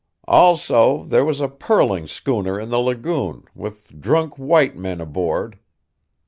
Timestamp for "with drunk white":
3.53-4.75